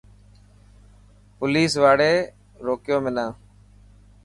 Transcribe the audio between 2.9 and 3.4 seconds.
منا.